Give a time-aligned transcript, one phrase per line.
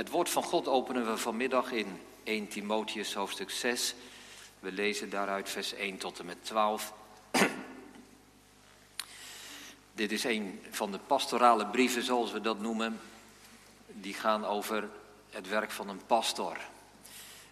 [0.00, 3.94] Het woord van God openen we vanmiddag in 1 Timotheus hoofdstuk 6.
[4.58, 6.92] We lezen daaruit vers 1 tot en met 12.
[9.94, 13.00] Dit is een van de pastorale brieven, zoals we dat noemen.
[13.86, 14.88] Die gaan over
[15.30, 16.56] het werk van een pastor,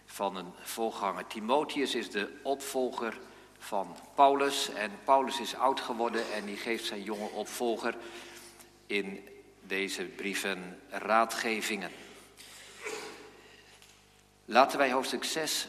[0.07, 1.27] van een voorganger.
[1.27, 3.19] Timotheus is de opvolger
[3.59, 4.69] van Paulus.
[4.69, 7.96] En Paulus is oud geworden en die geeft zijn jonge opvolger
[8.87, 9.29] in
[9.61, 11.91] deze brieven raadgevingen.
[14.51, 15.69] Laten wij hoofdstuk 6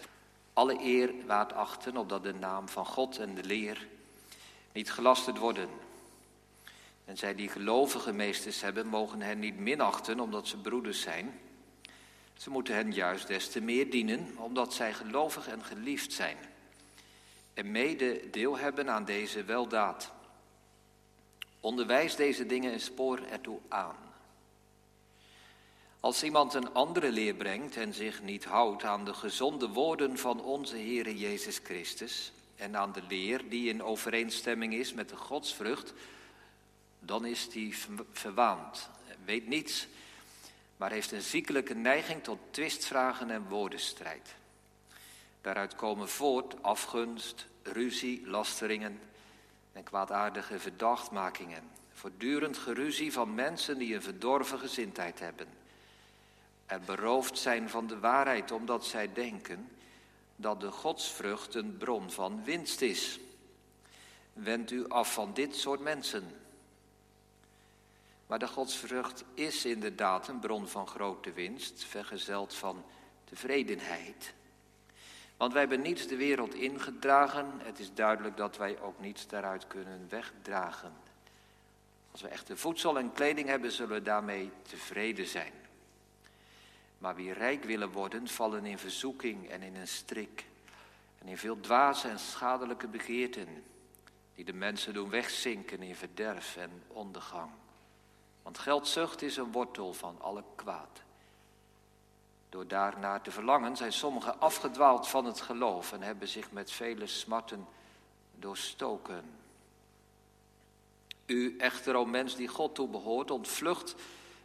[0.53, 3.87] alle eer waard achten, opdat de naam van God en de leer
[4.71, 5.69] niet gelasterd worden.
[7.05, 11.39] En zij die gelovige meesters hebben, mogen hen niet minachten omdat ze broeders zijn.
[12.33, 16.37] Ze moeten hen juist des te meer dienen, omdat zij gelovig en geliefd zijn.
[17.53, 20.11] En mede deel hebben aan deze weldaad.
[21.59, 24.08] Onderwijs deze dingen en spoor ertoe aan.
[25.99, 30.41] Als iemand een andere leer brengt en zich niet houdt aan de gezonde woorden van
[30.41, 35.93] onze Heere Jezus Christus en aan de leer die in overeenstemming is met de godsvrucht,
[36.99, 37.75] dan is die
[38.11, 38.89] verwaand,
[39.25, 39.87] weet niets,
[40.77, 44.35] maar heeft een ziekelijke neiging tot twistvragen en woordenstrijd.
[45.41, 48.99] Daaruit komen voort afgunst, ruzie, lasteringen
[49.73, 51.69] en kwaadaardige verdachtmakingen.
[51.93, 55.58] Voortdurend geruzie van mensen die een verdorven gezindheid hebben.
[56.69, 59.69] Er beroofd zijn van de waarheid omdat zij denken
[60.35, 63.19] dat de godsvrucht een bron van winst is.
[64.33, 66.31] Wend u af van dit soort mensen.
[68.27, 72.83] Maar de godsvrucht is inderdaad een bron van grote winst, vergezeld van
[73.23, 74.33] tevredenheid.
[75.37, 77.51] Want wij hebben niets de wereld ingedragen.
[77.57, 80.93] Het is duidelijk dat wij ook niets daaruit kunnen wegdragen.
[82.11, 85.58] Als we echte voedsel en kleding hebben, zullen we daarmee tevreden zijn.
[86.99, 90.45] Maar wie rijk willen worden, vallen in verzoeking en in een strik.
[91.19, 93.63] En in veel dwaze en schadelijke begeerten,
[94.35, 97.51] die de mensen doen wegzinken in verderf en ondergang.
[98.43, 101.01] Want geldzucht is een wortel van alle kwaad.
[102.49, 107.07] Door daarnaar te verlangen zijn sommigen afgedwaald van het geloof en hebben zich met vele
[107.07, 107.67] smarten
[108.35, 109.23] doorstoken.
[111.25, 113.95] U echter, o mens die God toebehoort, ontvlucht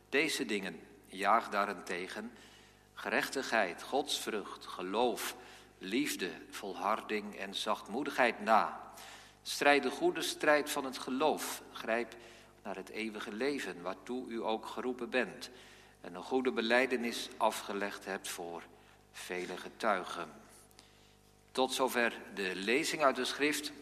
[0.09, 0.81] deze dingen.
[1.17, 2.33] Jaag daarentegen
[2.95, 5.37] gerechtigheid, godsvrucht, geloof,
[5.79, 8.93] liefde, volharding en zachtmoedigheid na.
[9.43, 11.63] Strijd de goede strijd van het geloof.
[11.73, 12.15] Grijp
[12.63, 15.51] naar het eeuwige leven, waartoe u ook geroepen bent
[16.01, 18.63] en een goede beleidenis afgelegd hebt voor
[19.13, 20.33] vele getuigen.
[21.53, 23.73] Tot zover de lezing uit de schrift.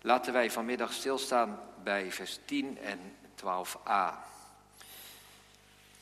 [0.00, 4.35] Laten wij vanmiddag stilstaan bij vers 10 en 12a.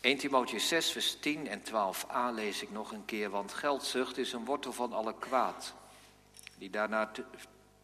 [0.05, 4.33] 1 Timotheus 6, vers 10 en 12a lees ik nog een keer, want geldzucht is
[4.33, 5.75] een wortel van alle kwaad.
[6.59, 7.11] Die daarna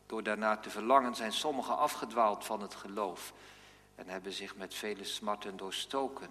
[0.07, 3.33] door daarna te verlangen zijn sommigen afgedwaald van het geloof
[3.95, 6.29] en hebben zich met vele smarten doorstoken.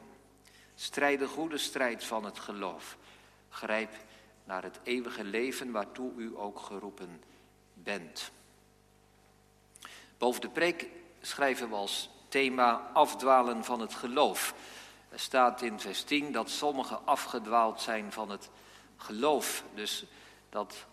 [0.76, 2.98] Strijd de goede strijd van het geloof.
[3.50, 3.96] Grijp
[4.44, 7.24] naar het eeuwige leven waartoe u ook geroepen
[7.74, 8.32] bent.
[10.18, 10.88] Boven de preek
[11.22, 14.54] schrijven we als thema afdwalen van het geloof.
[15.10, 18.50] Er staat in vers 10 dat sommigen afgedwaald zijn van het
[18.98, 19.64] geloof.
[19.74, 20.06] Dus
[20.50, 20.86] dat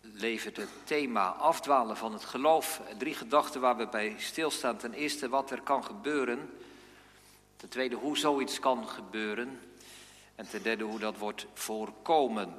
[0.00, 2.80] levert het thema afdwalen van het geloof.
[2.98, 4.76] Drie gedachten waar we bij stilstaan.
[4.76, 6.50] Ten eerste wat er kan gebeuren
[7.60, 9.60] Ten tweede, hoe zoiets kan gebeuren.
[10.34, 12.54] En ten derde, hoe dat wordt voorkomen.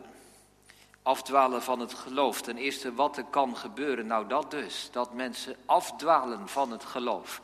[1.01, 2.41] Afdwalen van het geloof.
[2.41, 4.07] Ten eerste, wat er kan gebeuren.
[4.07, 4.89] Nou, dat dus.
[4.91, 7.41] Dat mensen afdwalen van het geloof.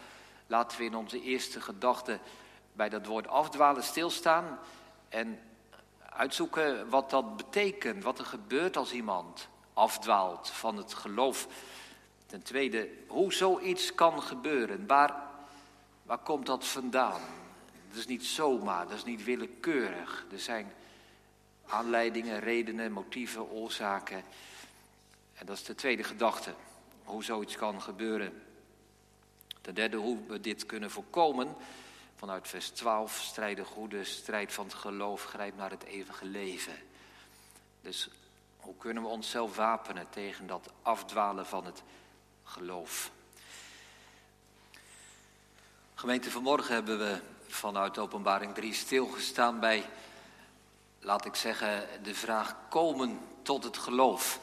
[0.48, 2.20] Laten we in onze eerste gedachte
[2.78, 4.60] bij dat woord afdwalen stilstaan.
[5.10, 5.40] En
[6.00, 8.04] uitzoeken wat dat betekent.
[8.04, 11.48] Wat er gebeurt als iemand afdwaalt van het geloof.
[12.26, 14.88] Ten tweede, hoe zoiets kan gebeuren.
[14.88, 15.16] Waar,
[16.04, 17.22] waar komt dat vandaan?
[17.90, 20.26] Dat is niet zomaar, dat is niet willekeurig.
[20.32, 20.74] Er zijn
[21.68, 24.24] aanleidingen, redenen, motieven, oorzaken.
[25.34, 26.54] En dat is de tweede gedachte,
[27.04, 28.42] hoe zoiets kan gebeuren.
[29.62, 31.56] Ten derde, hoe we dit kunnen voorkomen.
[32.18, 36.76] Vanuit vers 12, strijden goede, strijd van het geloof, grijp naar het eeuwige leven.
[37.82, 38.10] Dus
[38.58, 41.84] hoe kunnen we onszelf wapenen tegen dat afdwalen van het
[42.44, 43.12] geloof?
[45.96, 49.90] Gemeente, vanmorgen hebben we vanuit Openbaring 3 stilgestaan bij,
[51.00, 54.40] laat ik zeggen, de vraag komen tot het geloof.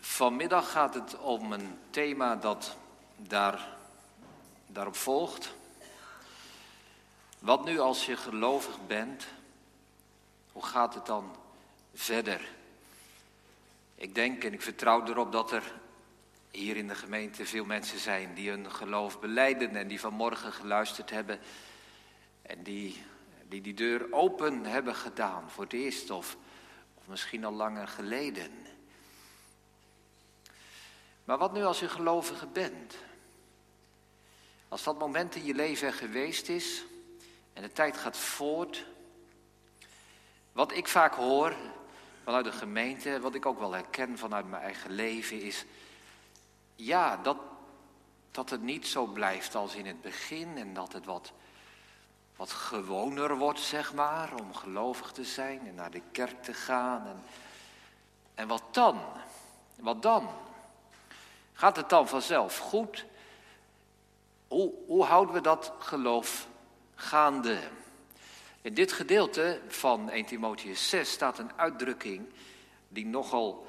[0.00, 2.76] Vanmiddag gaat het om een thema dat
[3.16, 3.77] daar,
[4.68, 5.54] daarop volgt.
[7.38, 9.26] Wat nu als je gelovig bent?
[10.52, 11.36] Hoe gaat het dan
[11.94, 12.48] verder?
[13.94, 15.72] Ik denk en ik vertrouw erop dat er
[16.50, 21.10] hier in de gemeente veel mensen zijn die hun geloof beleiden en die vanmorgen geluisterd
[21.10, 21.40] hebben
[22.42, 23.02] en die
[23.48, 26.36] die, deur open hebben gedaan voor het eerst of,
[26.94, 28.50] of misschien al langer geleden.
[31.24, 32.96] Maar wat nu als je gelovige bent?
[34.68, 36.84] Als dat moment in je leven geweest is
[37.52, 38.84] en de tijd gaat voort.
[40.52, 41.54] Wat ik vaak hoor
[42.24, 45.64] vanuit de gemeente, wat ik ook wel herken vanuit mijn eigen leven, is
[46.76, 47.36] ja, dat,
[48.30, 51.32] dat het niet zo blijft als in het begin en dat het wat,
[52.36, 57.06] wat gewoner wordt, zeg maar, om gelovig te zijn en naar de kerk te gaan.
[57.06, 57.22] En,
[58.34, 59.00] en wat dan?
[59.76, 60.28] Wat dan?
[61.52, 63.06] Gaat het dan vanzelf goed?
[64.48, 66.48] Hoe, hoe houden we dat geloof
[66.94, 67.58] gaande?
[68.62, 72.26] In dit gedeelte van 1 Timotheus 6 staat een uitdrukking
[72.88, 73.66] die nogal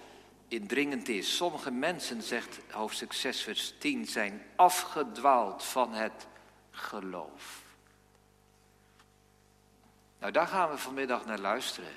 [0.48, 1.36] indringend is.
[1.36, 6.28] Sommige mensen, zegt hoofdstuk 6, vers 10, zijn afgedwaald van het
[6.72, 7.64] geloof.
[10.20, 11.94] Nou, daar gaan we vanmiddag naar luisteren.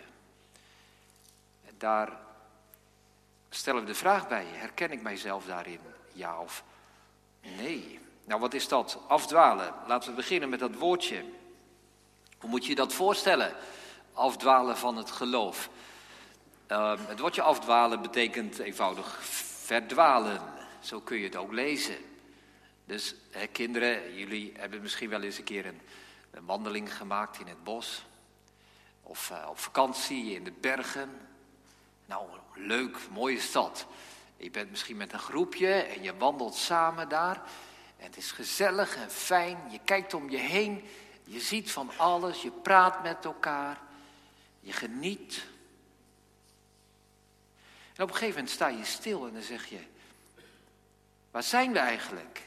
[1.78, 2.20] Daar
[3.50, 5.80] stellen we de vraag bij, herken ik mijzelf daarin?
[6.12, 6.64] Ja of
[7.40, 8.01] nee?
[8.24, 8.98] Nou, wat is dat?
[9.06, 9.74] Afdwalen.
[9.86, 11.24] Laten we beginnen met dat woordje.
[12.38, 13.54] Hoe moet je dat voorstellen?
[14.12, 15.70] Afdwalen van het geloof.
[16.68, 19.18] Uh, het woordje afdwalen betekent eenvoudig
[19.64, 20.40] verdwalen.
[20.80, 21.96] Zo kun je het ook lezen.
[22.84, 25.80] Dus hè, kinderen, jullie hebben misschien wel eens een keer een,
[26.44, 28.04] wandeling gemaakt in het bos.
[29.02, 31.10] Of uh, op vakantie in de bergen.
[32.06, 33.86] Nou, leuk, mooie stad.
[34.36, 37.42] Je bent misschien met een groepje en je wandelt samen daar.
[38.02, 39.70] Het is gezellig en fijn.
[39.70, 40.88] Je kijkt om je heen.
[41.24, 42.42] Je ziet van alles.
[42.42, 43.80] Je praat met elkaar.
[44.60, 45.44] Je geniet.
[47.94, 49.80] En op een gegeven moment sta je stil en dan zeg je:
[51.30, 52.42] Waar zijn we eigenlijk?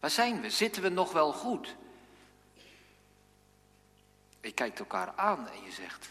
[0.00, 0.50] Waar zijn we?
[0.50, 1.76] Zitten we nog wel goed?
[4.40, 6.10] Je kijkt elkaar aan en je zegt: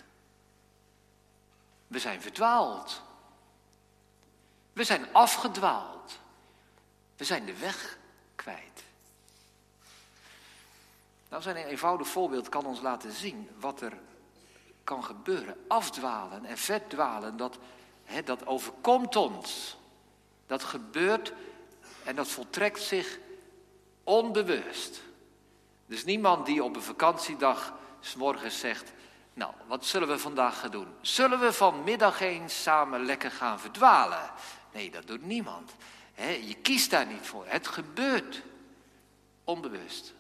[1.88, 3.02] We zijn verdwaald.
[4.74, 6.20] We zijn afgedwaald.
[7.20, 7.98] We zijn de weg
[8.36, 8.84] kwijt.
[11.30, 13.94] Nou, zijn een eenvoudig voorbeeld kan ons laten zien wat er
[14.84, 15.66] kan gebeuren.
[15.68, 17.58] Afdwalen en verdwalen, dat,
[18.26, 19.78] dat overkomt ons.
[20.48, 21.34] Dat gebeurt
[22.04, 23.20] en dat voltrekt zich
[24.04, 25.02] onbewust.
[25.86, 28.92] Dus niemand die op een vakantiedag s'morgens zegt:
[29.34, 30.88] Nou, wat zullen we vandaag gaan doen?
[31.02, 34.32] Zullen we vanmiddag eens samen lekker gaan verdwalen?
[34.74, 35.72] Nee, dat doet niemand.
[36.28, 37.46] Je kiest daar niet voor.
[37.48, 38.42] Het gebeurt
[39.44, 40.14] onbewust.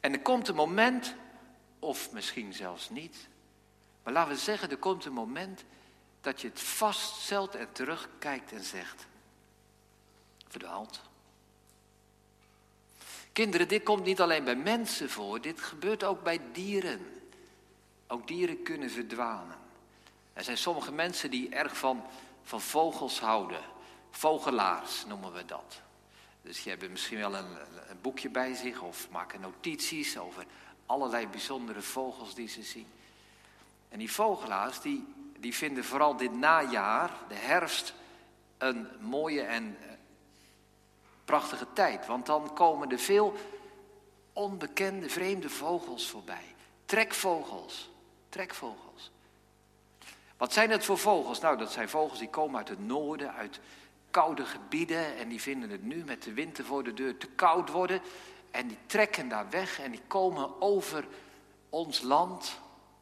[0.00, 1.14] En er komt een moment,
[1.78, 3.28] of misschien zelfs niet,
[4.02, 5.64] maar laten we zeggen, er komt een moment
[6.20, 9.06] dat je het vaststelt en terugkijkt en zegt,
[10.48, 11.00] verdwaald.
[13.32, 17.12] Kinderen, dit komt niet alleen bij mensen voor, dit gebeurt ook bij dieren.
[18.06, 19.56] Ook dieren kunnen verdwalen.
[20.32, 22.04] Er zijn sommige mensen die erg van
[22.48, 23.60] van vogels houden.
[24.10, 25.80] Vogelaars noemen we dat.
[26.42, 27.56] Dus je hebt misschien wel een,
[27.88, 30.44] een boekje bij zich of maken notities over
[30.86, 32.86] allerlei bijzondere vogels die ze zien.
[33.88, 37.94] En die vogelaars die, die vinden vooral dit najaar, de herfst,
[38.58, 39.88] een mooie en eh,
[41.24, 42.06] prachtige tijd.
[42.06, 43.36] Want dan komen er veel
[44.32, 46.54] onbekende, vreemde vogels voorbij.
[46.84, 47.90] Trekvogels,
[48.28, 49.10] trekvogels.
[50.36, 51.40] Wat zijn het voor vogels?
[51.40, 53.60] Nou, dat zijn vogels die komen uit het noorden, uit
[54.18, 55.16] koude gebieden.
[55.16, 58.00] En die vinden het nu met de winter voor de deur te koud worden.
[58.50, 61.06] En die trekken daar weg en die komen over
[61.68, 62.60] ons land.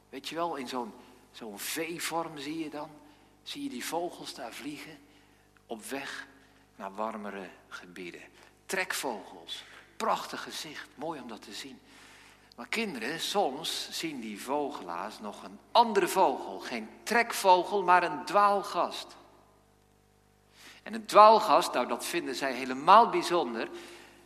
[0.08, 0.92] Weet je wel, in zo'n
[1.32, 2.90] zo'n V-vorm zie je dan.
[3.42, 4.98] Zie je die vogels daar vliegen
[5.66, 6.26] op weg
[6.76, 8.22] naar warmere gebieden.
[8.66, 9.64] Trekvogels,
[9.96, 11.80] prachtig gezicht, mooi om dat te zien.
[12.56, 16.58] Maar kinderen, soms zien die vogelaars nog een andere vogel.
[16.58, 19.16] Geen trekvogel, maar een dwaalgast.
[20.86, 23.68] En een dwaalgast, nou dat vinden zij helemaal bijzonder.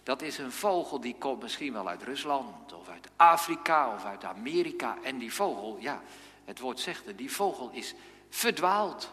[0.02, 4.24] Dat is een vogel die komt misschien wel uit Rusland of uit Afrika of uit
[4.24, 4.96] Amerika.
[5.02, 6.02] En die vogel, ja,
[6.44, 7.94] het woord zegt het, die vogel is
[8.28, 9.10] verdwaald.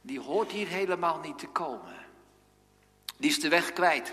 [0.00, 1.94] Die hoort hier helemaal niet te komen.
[3.16, 4.12] Die is de weg kwijt.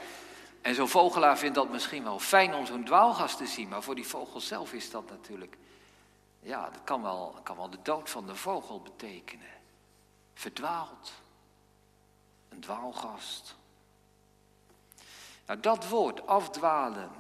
[0.61, 3.95] En zo'n vogelaar vindt dat misschien wel fijn om zo'n dwaalgast te zien, maar voor
[3.95, 5.57] die vogel zelf is dat natuurlijk,
[6.39, 9.51] ja, dat kan wel, kan wel de dood van de vogel betekenen.
[10.33, 11.22] Verdwaald.
[12.53, 13.55] Een dwaalgast.
[15.45, 17.11] Nou, dat woord, afdwalen,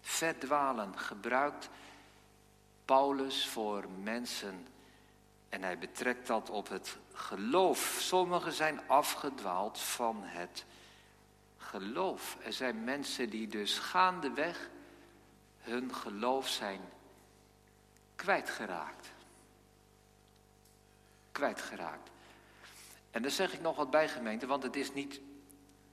[0.00, 1.68] Verdwalen gebruikt
[2.84, 4.66] Paulus voor mensen
[5.48, 7.96] en hij betrekt dat op het geloof.
[8.00, 10.64] Sommigen zijn afgedwaald van het
[11.58, 12.36] geloof.
[12.42, 14.70] Er zijn mensen die dus gaandeweg
[15.58, 16.80] hun geloof zijn
[18.14, 19.10] kwijtgeraakt.
[21.32, 22.11] Kwijtgeraakt.
[23.12, 25.20] En daar zeg ik nog wat bij gemeente, want het is niet,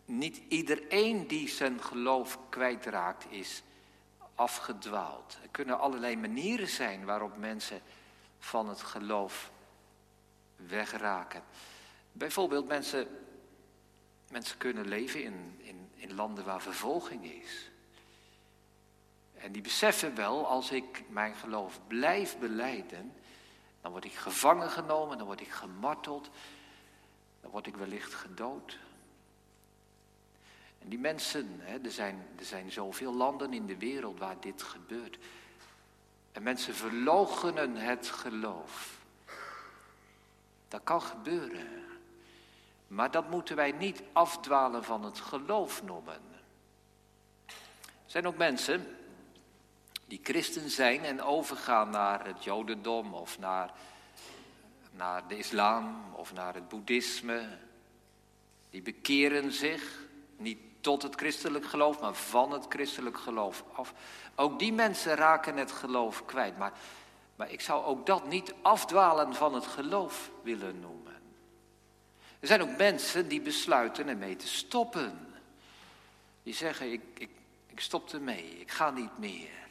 [0.05, 3.63] niet iedereen die zijn geloof kwijtraakt is
[4.35, 5.37] afgedwaald.
[5.41, 7.81] Er kunnen allerlei manieren zijn waarop mensen
[8.39, 9.51] van het geloof
[10.55, 11.43] wegraken.
[12.11, 13.07] Bijvoorbeeld mensen,
[14.31, 17.71] mensen kunnen leven in, in, in landen waar vervolging is.
[19.33, 23.13] En die beseffen wel, als ik mijn geloof blijf beleiden,
[23.81, 26.29] dan word ik gevangen genomen, dan word ik gemarteld,
[27.41, 28.77] dan word ik wellicht gedood.
[30.79, 34.61] En die mensen, hè, er, zijn, er zijn zoveel landen in de wereld waar dit
[34.61, 35.17] gebeurt.
[36.31, 38.97] En mensen verloochenen het geloof.
[40.67, 41.85] Dat kan gebeuren.
[42.87, 46.21] Maar dat moeten wij niet afdwalen van het geloof noemen.
[47.45, 48.97] Er zijn ook mensen
[50.05, 53.71] die christen zijn en overgaan naar het jodendom of naar,
[54.91, 57.57] naar de islam of naar het boeddhisme.
[58.69, 59.99] Die bekeren zich
[60.37, 63.93] niet tot het christelijk geloof, maar van het christelijk geloof af.
[64.35, 66.57] Ook die mensen raken het geloof kwijt.
[66.57, 66.73] Maar,
[67.35, 71.17] maar ik zou ook dat niet afdwalen van het geloof willen noemen.
[72.39, 75.33] Er zijn ook mensen die besluiten ermee te stoppen.
[76.43, 77.29] Die zeggen, ik, ik,
[77.67, 79.68] ik stop ermee, ik ga niet meer.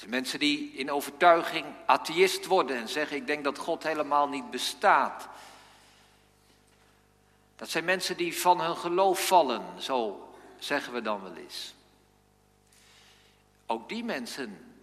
[0.00, 4.50] Zijn mensen die in overtuiging atheïst worden en zeggen, ik denk dat God helemaal niet
[4.50, 5.28] bestaat.
[7.56, 10.28] Dat zijn mensen die van hun geloof vallen, zo
[10.58, 11.74] zeggen we dan wel eens.
[13.66, 14.74] Ook die mensen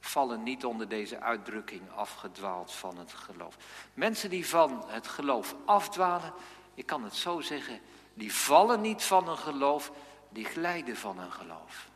[0.00, 3.56] vallen niet onder deze uitdrukking afgedwaald van het geloof.
[3.94, 6.32] Mensen die van het geloof afdwalen,
[6.74, 7.80] je kan het zo zeggen,
[8.14, 9.92] die vallen niet van een geloof,
[10.28, 11.88] die glijden van een geloof.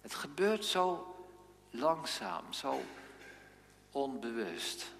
[0.00, 1.11] Het gebeurt zo
[1.72, 2.80] langzaam, zo
[3.90, 4.92] onbewust.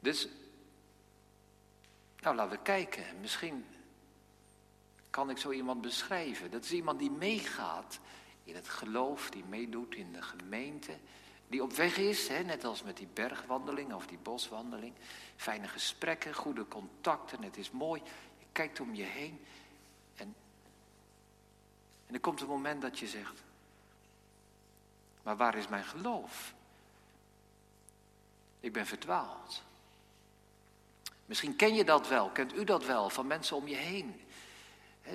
[0.00, 0.28] Dus
[2.20, 3.20] nou, laten we kijken.
[3.20, 3.64] Misschien
[5.10, 6.50] kan ik zo iemand beschrijven.
[6.50, 7.98] Dat is iemand die meegaat
[8.44, 10.98] in het geloof, die meedoet in de gemeente.
[11.48, 14.94] Die op weg is, hè, net als met die bergwandeling of die boswandeling.
[15.36, 18.02] Fijne gesprekken, goede contacten, het is mooi.
[18.38, 19.40] Je kijkt om je heen.
[20.14, 20.34] En,
[22.06, 23.42] en er komt een moment dat je zegt,
[25.28, 26.54] maar waar is mijn geloof?
[28.60, 29.62] Ik ben verdwaald.
[31.26, 34.20] Misschien ken je dat wel, kent u dat wel van mensen om je heen.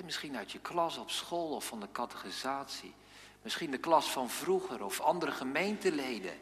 [0.04, 2.94] misschien uit je klas op school of van de categorisatie.
[3.42, 6.40] Misschien de klas van vroeger of andere gemeenteleden.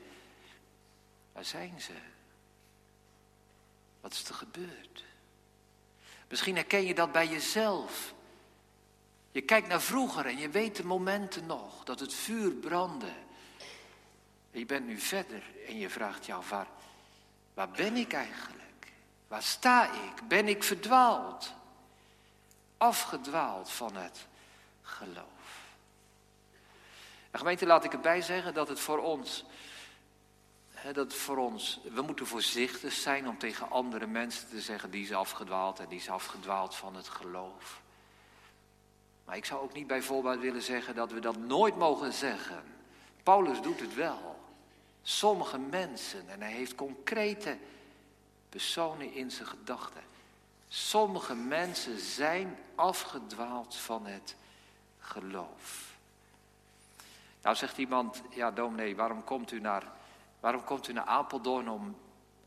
[1.33, 1.95] Waar zijn ze?
[4.01, 5.05] Wat is er gebeurd?
[6.29, 8.15] Misschien herken je dat bij jezelf.
[9.31, 13.22] Je kijkt naar vroeger en je weet de momenten nog dat het vuur brandde.
[14.59, 16.67] Je bent nu verder en je vraagt jou, waar,
[17.55, 18.93] waar ben ik eigenlijk?
[19.29, 20.29] Waar sta ik?
[20.29, 21.53] Ben ik verdwaald?
[22.77, 24.27] Afgedwaald van het
[24.83, 25.27] geloof.
[27.31, 29.45] En gemeente, laat ik erbij zeggen dat het voor ons,
[30.71, 35.03] hè, dat voor ons, we moeten voorzichtig zijn om tegen andere mensen te zeggen, die
[35.03, 37.81] is afgedwaald en die is afgedwaald van het geloof.
[39.25, 42.63] Maar ik zou ook niet bijvoorbeeld willen zeggen dat we dat nooit mogen zeggen.
[43.23, 44.32] Paulus doet het wel.
[45.03, 47.59] Sommige mensen, en hij heeft concrete
[48.49, 50.03] personen in zijn gedachten.
[50.69, 54.37] Sommige mensen zijn afgedwaald van het
[54.99, 55.97] geloof.
[57.43, 59.93] Nou zegt iemand, ja dominee, waarom komt u naar,
[60.41, 61.97] waarom komt u naar Apeldoorn om,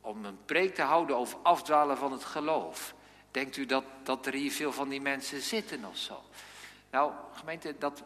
[0.02, 2.94] om een preek te houden over afdwalen van het geloof?
[3.32, 6.24] Denkt u dat, dat er hier veel van die mensen zitten of zo?
[6.90, 8.04] Nou, gemeente, dat,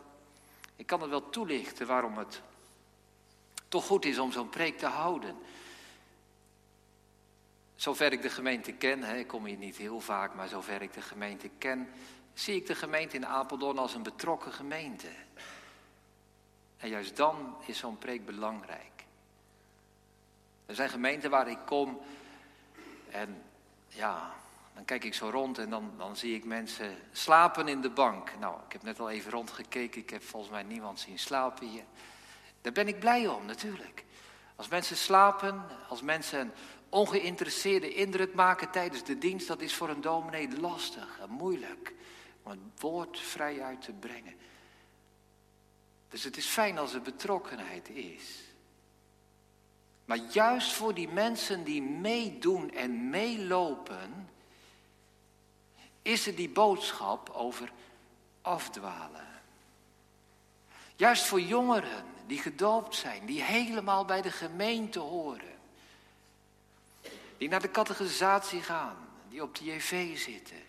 [0.76, 2.42] ik kan het wel toelichten waarom het
[3.70, 5.36] toch goed is om zo'n preek te houden.
[7.76, 10.94] Zover ik de gemeente ken, hè, ik kom hier niet heel vaak, maar zover ik
[10.94, 11.90] de gemeente ken,
[12.34, 15.08] zie ik de gemeente in Apeldoorn als een betrokken gemeente.
[16.78, 19.06] En juist dan is zo'n preek belangrijk.
[20.66, 22.02] Er zijn gemeenten waar ik kom
[23.12, 23.44] en
[23.88, 24.34] ja,
[24.74, 28.32] dan kijk ik zo rond en dan, dan zie ik mensen slapen in de bank.
[28.40, 31.84] Nou, ik heb net al even rondgekeken, ik heb volgens mij niemand zien slapen hier.
[32.62, 34.06] Daar ben ik blij om, natuurlijk.
[34.56, 36.54] Als mensen slapen, als mensen
[36.90, 41.94] ongeïnteresseerde indruk maken tijdens de dienst, dat is voor een dominee lastig en moeilijk
[42.44, 44.36] om het woord vrij uit te brengen.
[46.10, 48.24] Dus het is fijn als er betrokkenheid is.
[50.06, 54.30] Maar juist voor die mensen die meedoen en meelopen,
[56.02, 57.72] is er die boodschap over
[58.42, 59.39] afdwalen.
[61.00, 65.58] Juist voor jongeren die gedoopt zijn, die helemaal bij de gemeente horen.
[67.38, 68.98] Die naar de categorisatie gaan,
[69.30, 70.62] die op de JV zitten.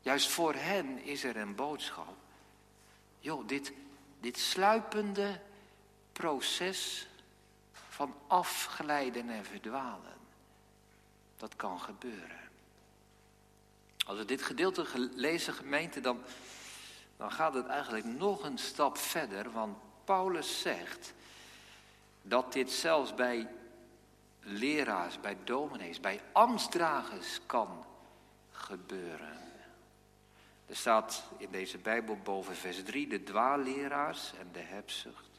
[0.00, 2.16] Juist voor hen is er een boodschap.
[3.18, 3.72] Joh, dit,
[4.20, 5.40] dit sluipende
[6.12, 7.08] proces
[7.88, 10.16] van afglijden en verdwalen,
[11.36, 12.50] dat kan gebeuren.
[14.06, 16.22] Als we dit gedeelte lezen, gemeente, dan,
[17.20, 19.50] dan gaat het eigenlijk nog een stap verder.
[19.50, 21.14] Want Paulus zegt
[22.22, 23.48] dat dit zelfs bij
[24.40, 27.84] leraars, bij dominees, bij ambtsdragers kan
[28.50, 29.38] gebeuren.
[30.66, 35.30] Er staat in deze Bijbel boven vers 3 de dwaalleraars en de hebzucht.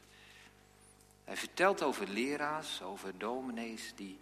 [1.24, 4.18] Hij vertelt over leraars, over dominees die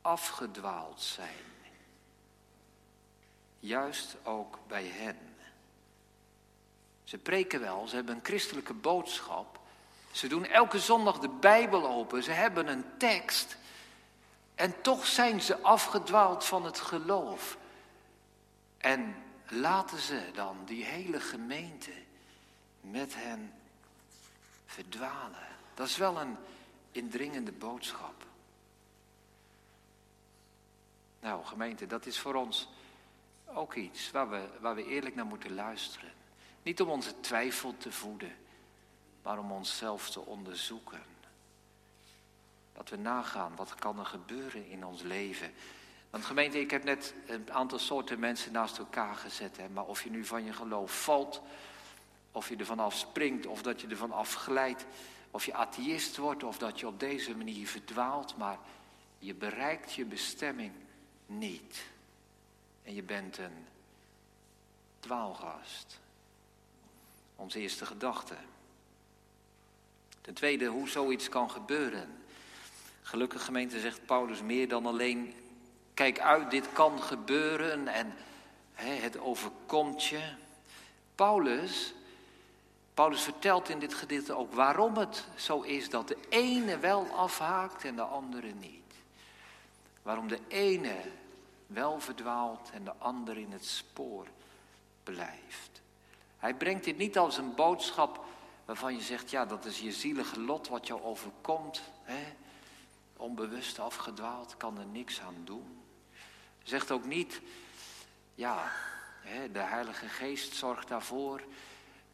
[0.00, 1.44] afgedwaald zijn.
[3.60, 5.31] Juist ook bij hen.
[7.12, 9.60] Ze preken wel, ze hebben een christelijke boodschap.
[10.10, 13.56] Ze doen elke zondag de Bijbel open, ze hebben een tekst.
[14.54, 17.56] En toch zijn ze afgedwaald van het geloof.
[18.78, 19.14] En
[19.48, 21.92] laten ze dan die hele gemeente
[22.80, 23.52] met hen
[24.66, 25.46] verdwalen.
[25.74, 26.36] Dat is wel een
[26.92, 28.26] indringende boodschap.
[31.20, 32.68] Nou, gemeente, dat is voor ons
[33.46, 36.20] ook iets waar we, waar we eerlijk naar moeten luisteren.
[36.62, 38.36] Niet om onze twijfel te voeden,
[39.22, 41.02] maar om onszelf te onderzoeken.
[42.72, 45.52] Dat we nagaan, wat kan er gebeuren in ons leven.
[46.10, 49.56] Want gemeente, ik heb net een aantal soorten mensen naast elkaar gezet.
[49.56, 51.42] Hè, maar of je nu van je geloof valt,
[52.32, 54.86] of je ervan afspringt, of dat je ervan afglijdt.
[55.30, 58.36] Of je atheïst wordt, of dat je op deze manier verdwaalt.
[58.36, 58.58] Maar
[59.18, 60.72] je bereikt je bestemming
[61.26, 61.84] niet.
[62.82, 63.66] En je bent een
[65.00, 66.00] dwaalgast.
[67.36, 68.34] Onze eerste gedachte.
[70.20, 72.22] Ten tweede, hoe zoiets kan gebeuren.
[73.02, 75.34] Gelukkig gemeente zegt Paulus meer dan alleen,
[75.94, 78.14] kijk uit, dit kan gebeuren en
[78.74, 80.34] het overkomt je.
[81.14, 81.94] Paulus,
[82.94, 87.84] Paulus vertelt in dit gedeelte ook waarom het zo is dat de ene wel afhaakt
[87.84, 88.94] en de andere niet.
[90.02, 90.96] Waarom de ene
[91.66, 94.26] wel verdwaalt en de ander in het spoor
[95.02, 95.81] blijft.
[96.42, 98.24] Hij brengt dit niet als een boodschap
[98.64, 101.82] waarvan je zegt, ja, dat is je zielige lot wat jou overkomt.
[102.02, 102.34] Hè?
[103.16, 105.82] Onbewust afgedwaald, kan er niks aan doen.
[106.62, 107.40] Zegt ook niet,
[108.34, 108.70] ja,
[109.20, 111.42] hè, de Heilige Geest zorgt daarvoor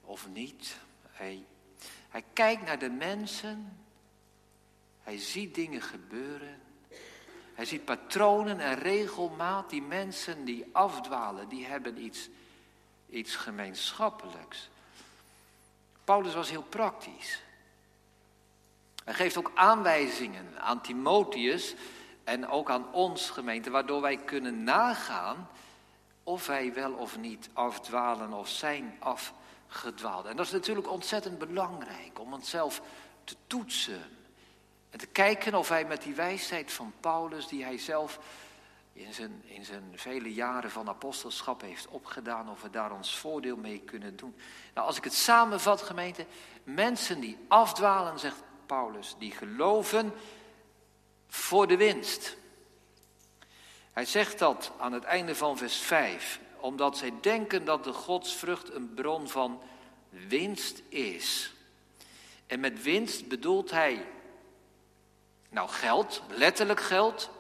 [0.01, 0.77] of niet.
[1.11, 1.45] Hij,
[2.09, 3.79] hij kijkt naar de mensen,
[5.03, 6.61] hij ziet dingen gebeuren
[7.59, 9.71] hij ziet patronen en regelmaat.
[9.71, 12.29] Die mensen die afdwalen, die hebben iets,
[13.11, 14.69] iets gemeenschappelijks.
[16.05, 17.43] Paulus was heel praktisch.
[19.05, 21.75] Hij geeft ook aanwijzingen aan Timotheus
[22.25, 25.49] en ook aan ons gemeente, waardoor wij kunnen nagaan
[26.23, 30.27] of wij wel of niet afdwalen of zijn afgedwaald.
[30.27, 32.83] En dat is natuurlijk ontzettend belangrijk om onszelf
[33.25, 34.03] te toetsen.
[34.91, 38.19] En te kijken of hij met die wijsheid van Paulus, die hij zelf
[38.99, 43.57] in zijn, in zijn vele jaren van apostelschap heeft opgedaan, of we daar ons voordeel
[43.57, 44.37] mee kunnen doen.
[44.75, 46.27] Nou, als ik het samenvat, gemeente,
[46.63, 50.13] mensen die afdwalen, zegt Paulus, die geloven
[51.29, 52.37] voor de winst.
[53.93, 58.73] Hij zegt dat aan het einde van vers 5, omdat zij denken dat de godsvrucht
[58.73, 59.63] een bron van
[60.11, 61.53] winst is.
[62.47, 64.07] En met winst bedoelt hij
[65.49, 67.31] nou, geld, letterlijk geld.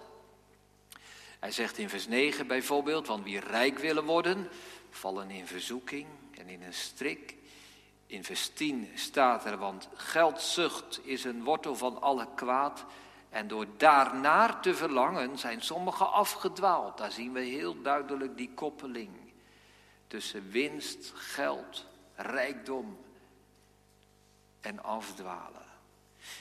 [1.39, 4.49] Hij zegt in vers 9 bijvoorbeeld, want wie rijk willen worden,
[4.91, 6.07] vallen in verzoeking
[6.39, 7.37] en in een strik.
[8.07, 12.85] In vers 10 staat er, want geldzucht is een wortel van alle kwaad.
[13.31, 16.99] En door daarnaar te verlangen zijn sommigen afgedwaald.
[16.99, 19.11] Daar zien we heel duidelijk die koppeling
[20.07, 22.99] tussen winst, geld, rijkdom
[24.61, 25.67] en afdwalen.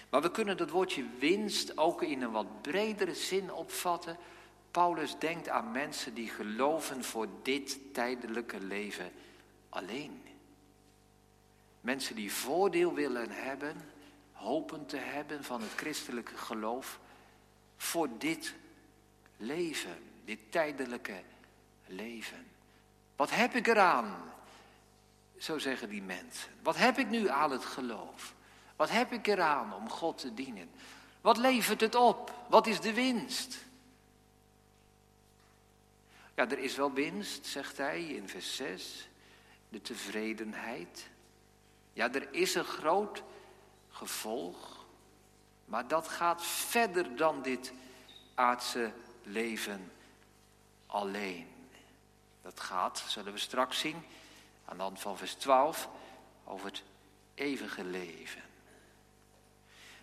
[0.09, 4.17] Maar we kunnen dat woordje winst ook in een wat bredere zin opvatten.
[4.71, 9.11] Paulus denkt aan mensen die geloven voor dit tijdelijke leven
[9.69, 10.23] alleen.
[11.81, 13.75] Mensen die voordeel willen hebben,
[14.31, 16.99] hopen te hebben van het christelijke geloof
[17.77, 18.53] voor dit
[19.37, 21.21] leven, dit tijdelijke
[21.85, 22.47] leven.
[23.15, 24.31] Wat heb ik eraan?
[25.37, 26.51] Zo zeggen die mensen.
[26.63, 28.33] Wat heb ik nu aan het geloof?
[28.75, 30.69] Wat heb ik eraan om God te dienen?
[31.21, 32.33] Wat levert het op?
[32.49, 33.65] Wat is de winst?
[36.37, 39.07] Ja, er is wel winst, zegt hij in vers 6.
[39.69, 41.09] De tevredenheid.
[41.93, 43.23] Ja, er is een groot
[43.89, 44.85] gevolg.
[45.65, 47.73] Maar dat gaat verder dan dit
[48.35, 48.91] aardse
[49.23, 49.91] leven
[50.85, 51.47] alleen.
[52.41, 54.03] Dat gaat, zullen we straks zien,
[54.65, 55.89] aan de hand van vers 12,
[56.45, 56.83] over het
[57.33, 58.41] eeuwige leven.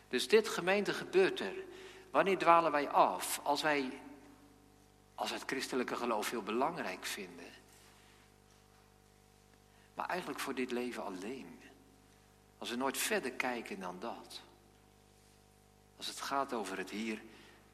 [0.08, 1.54] Dus dit gemeente gebeurt er.
[2.10, 3.40] Wanneer dwalen wij af?
[3.42, 4.00] Als wij
[5.14, 7.52] als het christelijke geloof heel belangrijk vinden.
[9.94, 11.60] Maar eigenlijk voor dit leven alleen.
[12.58, 14.42] Als we nooit verder kijken dan dat.
[15.96, 17.22] Als het gaat over het hier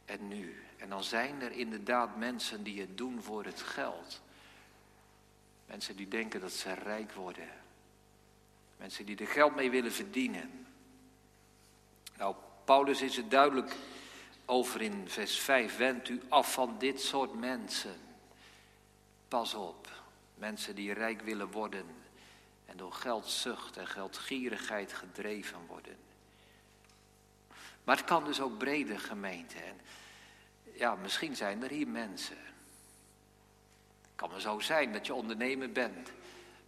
[0.05, 0.62] en nu.
[0.76, 4.20] En dan zijn er inderdaad mensen die het doen voor het geld.
[5.66, 7.48] Mensen die denken dat ze rijk worden.
[8.76, 10.66] Mensen die er geld mee willen verdienen.
[12.16, 13.76] Nou, Paulus is het duidelijk
[14.50, 15.76] over in vers 5.
[15.76, 17.94] Wend u af van dit soort mensen.
[19.28, 19.88] Pas op.
[20.34, 21.86] Mensen die rijk willen worden
[22.66, 25.96] en door geldzucht en geldgierigheid gedreven worden.
[27.84, 29.58] Maar het kan dus ook breder gemeente.
[29.58, 29.80] En
[30.72, 32.38] ja, misschien zijn er hier mensen.
[34.02, 36.10] Het kan maar zo zijn dat je ondernemer bent.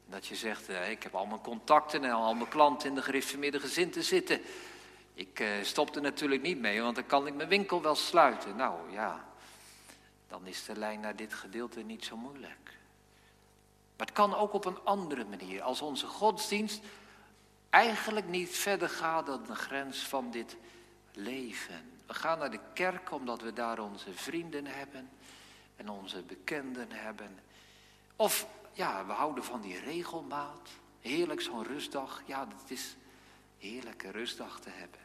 [0.06, 3.02] Dat je zegt, eh, ik heb al mijn contacten en al mijn klanten in de
[3.02, 4.40] gereformeerde gezin te zitten.
[5.14, 8.56] Ik uh, stop er natuurlijk niet mee, want dan kan ik mijn winkel wel sluiten.
[8.56, 9.24] Nou ja,
[10.28, 12.76] dan is de lijn naar dit gedeelte niet zo moeilijk.
[13.96, 15.62] Maar het kan ook op een andere manier.
[15.62, 16.82] Als onze godsdienst
[17.70, 20.56] eigenlijk niet verder gaat dan de grens van dit
[21.12, 21.90] leven.
[22.06, 25.10] We gaan naar de kerk omdat we daar onze vrienden hebben
[25.76, 27.38] en onze bekenden hebben.
[28.16, 30.68] Of ja, we houden van die regelmaat.
[31.00, 32.22] Heerlijk zo'n rustdag.
[32.26, 32.96] Ja, het is
[33.58, 35.00] heerlijke rustdag te hebben.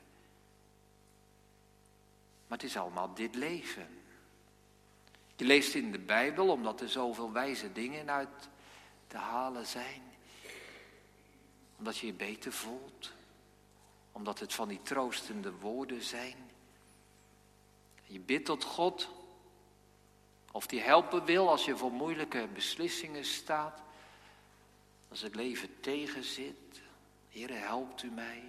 [2.48, 3.88] Maar het is allemaal dit leven.
[5.36, 8.50] Je leest in de Bijbel omdat er zoveel wijze dingen uit
[9.08, 10.02] te halen zijn.
[11.78, 13.14] Omdat je je beter voelt.
[14.12, 16.36] Omdat het van die troostende woorden zijn.
[18.04, 19.10] Je bidt tot God.
[20.52, 23.82] Of die helpen wil als je voor moeilijke beslissingen staat.
[25.10, 26.82] Als het leven tegenzit.
[27.30, 28.44] Heere, helpt u mij.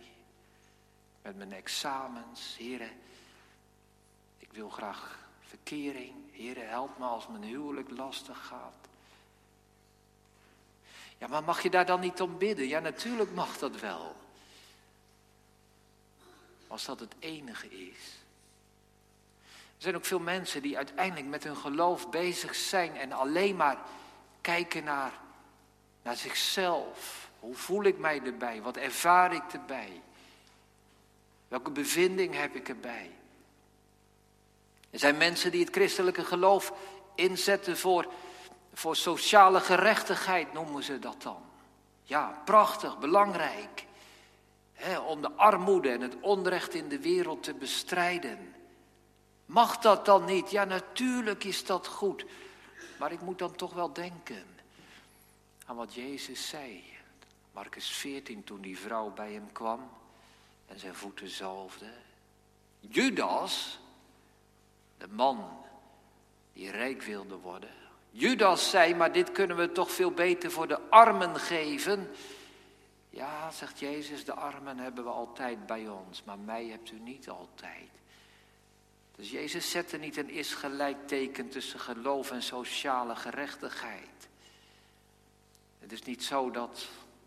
[1.23, 2.57] Met mijn examens.
[2.59, 2.91] Heere,
[4.51, 6.15] ik wil graag verkering.
[6.33, 8.89] Heere, help me als mijn huwelijk lastig gaat.
[11.19, 12.67] Ja, maar mag je daar dan niet om bidden?
[12.67, 14.17] Ja, natuurlijk mag dat wel.
[16.67, 18.17] Als dat het enige is.
[19.47, 23.79] Er zijn ook veel mensen die uiteindelijk met hun geloof bezig zijn en alleen maar
[24.41, 25.13] kijken naar,
[26.03, 27.31] naar zichzelf.
[27.41, 28.63] Hoe voel ik mij erbij?
[28.63, 30.03] Wat ervaar ik erbij?
[31.49, 33.18] Welke bevinding heb ik erbij?
[34.91, 36.73] Er zijn mensen die het christelijke geloof
[37.15, 38.13] inzetten voor
[38.79, 41.43] voor sociale gerechtigheid noemen ze dat dan.
[42.03, 43.87] Ja, prachtig, belangrijk.
[45.07, 48.55] om de armoede en het onrecht in de wereld te bestrijden.
[49.47, 50.51] Mag dat dan niet?
[50.51, 52.25] Ja, natuurlijk is dat goed.
[52.99, 54.47] Maar ik moet dan toch wel denken
[55.67, 56.85] aan wat Jezus zei.
[57.53, 59.91] Marcus 14, toen die vrouw bij hem kwam
[60.67, 61.91] en zijn voeten zalfde.
[62.81, 63.79] Judas,
[64.99, 65.65] de man
[66.53, 67.71] die rijk wilde worden,
[68.11, 72.11] Judas zei, maar dit kunnen we toch veel beter voor de armen geven.
[73.11, 77.29] Ja, zegt Jezus, de armen hebben we altijd bij ons, maar mij hebt u niet
[77.29, 77.89] altijd.
[79.17, 84.29] Dus Jezus zette niet een is gelijkteken tussen geloof en sociale gerechtigheid.
[85.79, 86.87] Het is niet zo dat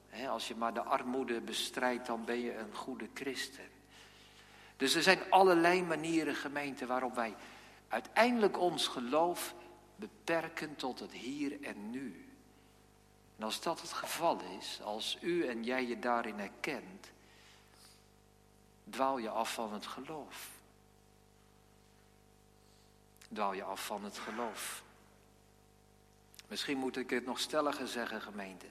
[0.09, 3.69] hè, als je maar de armoede bestrijdt, dan ben je een goede christen.
[4.77, 7.35] Dus er zijn allerlei manieren, gemeente, waarop wij
[7.91, 9.53] uiteindelijk ons geloof
[9.95, 12.25] beperken tot het hier en nu.
[13.37, 17.11] En als dat het geval is, als u en jij je daarin herkent,
[18.89, 20.49] dwaal je af van het geloof.
[23.33, 24.83] Dwaal je af van het geloof.
[26.47, 28.67] Misschien moet ik het nog stelliger zeggen, gemeente.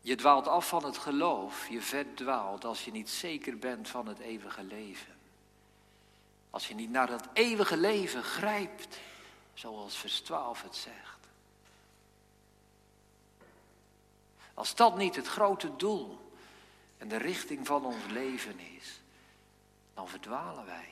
[0.00, 4.18] Je dwaalt af van het geloof, je verdwaalt als je niet zeker bent van het
[4.18, 5.15] eeuwige leven.
[6.56, 8.98] Als je niet naar dat eeuwige leven grijpt,
[9.54, 11.18] zoals vers 12 het zegt.
[14.54, 16.30] Als dat niet het grote doel
[16.98, 19.00] en de richting van ons leven is,
[19.94, 20.88] dan verdwalen wij.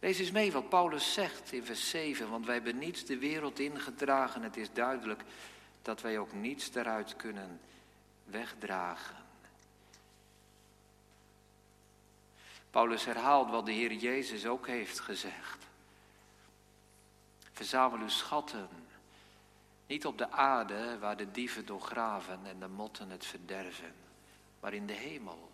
[0.00, 3.58] Lees eens mee wat Paulus zegt in vers 7, want wij hebben niets de wereld
[3.58, 4.42] ingedragen.
[4.42, 5.22] Het is duidelijk
[5.82, 7.60] dat wij ook niets daaruit kunnen
[8.24, 9.16] wegdragen.
[12.72, 15.66] Paulus herhaalt wat de Heer Jezus ook heeft gezegd.
[17.52, 18.68] Verzamel uw schatten,
[19.86, 23.94] niet op de aarde waar de dieven doorgraven en de motten het verderven,
[24.60, 25.50] maar in de hemel.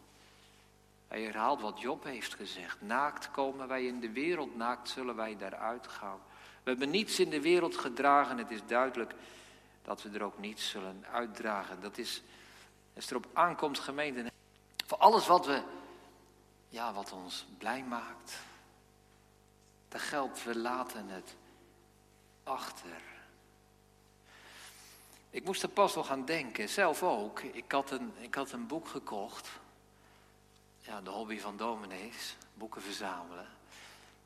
[1.08, 2.80] Hij herhaalt wat Job heeft gezegd.
[2.80, 6.18] Naakt komen wij in de wereld, naakt zullen wij daaruit gaan.
[6.62, 8.38] We hebben niets in de wereld gedragen.
[8.38, 9.14] Het is duidelijk
[9.82, 11.80] dat we er ook niets zullen uitdragen.
[11.80, 12.22] Dat is,
[12.94, 14.30] als het erop aankomt, gemeente,
[14.86, 15.62] voor alles wat we,
[16.68, 18.38] ja, wat ons blij maakt.
[19.88, 21.34] Dat geldt, we laten het
[22.42, 23.02] achter.
[25.30, 27.40] Ik moest er pas wel gaan denken, zelf ook.
[27.40, 29.48] Ik had een, ik had een boek gekocht
[30.88, 33.46] ja, de hobby van dominees, boeken verzamelen.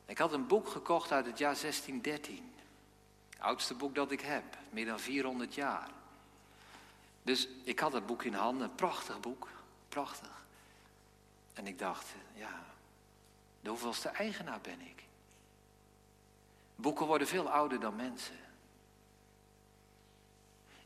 [0.07, 2.53] Ik had een boek gekocht uit het jaar 1613.
[3.31, 5.91] Het oudste boek dat ik heb, meer dan 400 jaar.
[7.23, 9.49] Dus ik had het boek in handen, prachtig boek,
[9.89, 10.42] prachtig.
[11.53, 12.65] En ik dacht, ja,
[13.61, 15.03] de hoeveelste eigenaar ben ik?
[16.77, 18.39] Boeken worden veel ouder dan mensen.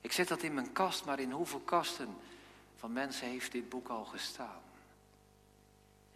[0.00, 2.16] Ik zet dat in mijn kast, maar in hoeveel kasten
[2.76, 4.60] van mensen heeft dit boek al gestaan?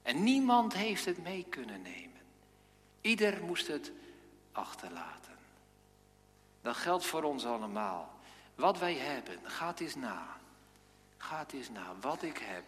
[0.02, 2.20] En niemand heeft het mee kunnen nemen.
[3.00, 3.92] Ieder moest het
[4.52, 5.38] achterlaten.
[6.62, 8.18] Dat geldt voor ons allemaal.
[8.54, 10.36] Wat wij hebben, gaat eens na.
[11.16, 11.94] Gaat eens na.
[12.00, 12.64] Wat ik heb,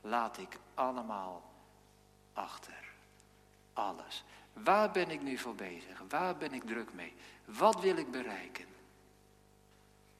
[0.00, 1.50] laat ik allemaal
[2.32, 2.88] achter.
[3.72, 4.24] Alles.
[4.52, 6.02] Waar ben ik nu voor bezig?
[6.08, 7.14] Waar ben ik druk mee?
[7.44, 8.66] Wat wil ik bereiken?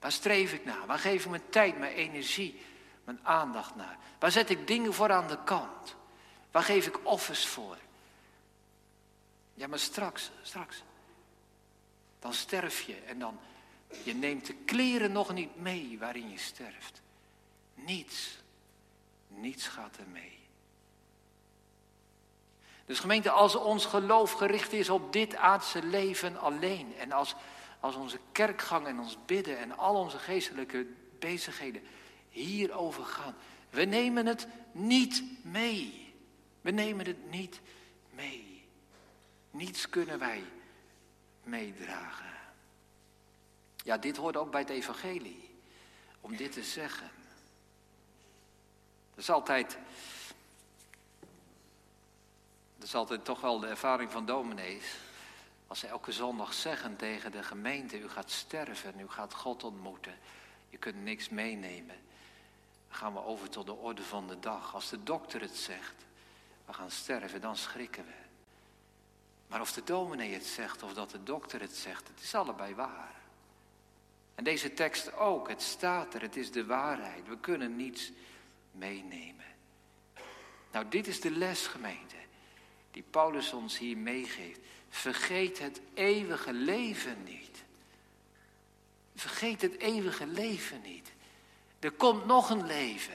[0.00, 0.86] Waar streef ik naar?
[0.86, 2.60] Waar geef ik mijn tijd, mijn energie,
[3.04, 3.98] mijn aandacht naar?
[4.18, 5.96] Waar zet ik dingen voor aan de kant?
[6.50, 7.78] Waar geef ik offers voor?
[9.54, 10.82] Ja, maar straks, straks.
[12.18, 13.38] Dan sterf je en dan,
[14.04, 17.02] je neemt de kleren nog niet mee waarin je sterft.
[17.74, 18.39] Niets,
[19.30, 20.38] niets gaat er mee.
[22.86, 27.34] Dus gemeente, als ons geloof gericht is op dit aardse leven alleen en als,
[27.80, 30.86] als onze kerkgang en ons bidden en al onze geestelijke
[31.18, 31.82] bezigheden
[32.28, 33.34] hierover gaan,
[33.70, 36.14] we nemen het niet mee.
[36.60, 37.60] We nemen het niet
[38.10, 38.64] mee.
[39.50, 40.44] Niets kunnen wij
[41.42, 42.30] meedragen.
[43.84, 45.50] Ja, dit hoort ook bij het evangelie.
[46.20, 47.10] Om dit te zeggen.
[49.20, 49.78] Dat is altijd.
[52.76, 54.96] Dat is altijd toch wel de ervaring van dominees.
[55.66, 60.18] Als ze elke zondag zeggen tegen de gemeente: U gaat sterven, u gaat God ontmoeten.
[60.70, 61.96] Je kunt niks meenemen.
[62.88, 64.74] Dan gaan we over tot de orde van de dag.
[64.74, 65.94] Als de dokter het zegt
[66.66, 68.12] we gaan sterven, dan schrikken we.
[69.46, 72.74] Maar of de dominee het zegt of dat de dokter het zegt, het is allebei
[72.74, 73.14] waar.
[74.34, 77.28] En deze tekst ook, het staat er, het is de waarheid.
[77.28, 78.12] We kunnen niets
[78.72, 79.44] meenemen.
[80.72, 82.16] Nou, dit is de les, gemeente,
[82.90, 84.60] die Paulus ons hier meegeeft.
[84.88, 87.62] Vergeet het eeuwige leven niet.
[89.14, 91.12] Vergeet het eeuwige leven niet.
[91.78, 93.14] Er komt nog een leven.